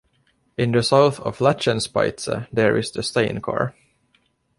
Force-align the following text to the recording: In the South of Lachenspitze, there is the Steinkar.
In 0.57 0.71
the 0.71 0.81
South 0.81 1.19
of 1.19 1.37
Lachenspitze, 1.37 2.47
there 2.51 2.75
is 2.75 2.89
the 2.89 3.01
Steinkar. 3.03 3.75